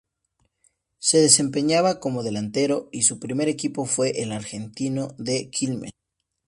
Se 0.97 1.19
desempeñaba 1.19 1.99
como 1.99 2.23
delantero, 2.23 2.89
y 2.91 3.03
su 3.03 3.19
primer 3.19 3.49
equipo 3.49 3.85
fue 3.85 4.23
el 4.23 4.31
Argentino 4.31 5.09
de 5.19 5.51
Quilmes. 5.51 5.91